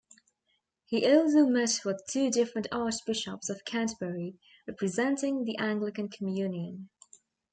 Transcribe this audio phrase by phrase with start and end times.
[0.85, 4.33] He also met with two different Archbishops of Canterbury
[4.67, 6.89] representing the Anglican Communion.